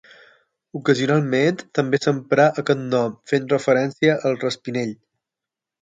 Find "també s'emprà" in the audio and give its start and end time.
1.79-2.47